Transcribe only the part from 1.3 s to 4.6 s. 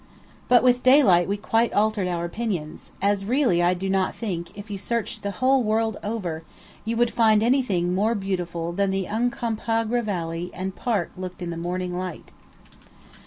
quite altered our opinions; as really I do not think,